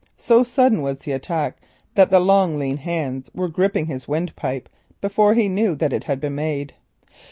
[0.17, 1.57] So sudden was the attack
[1.93, 4.67] that the long lean hands were gripping his windpipe
[4.99, 6.73] before he knew it had been made.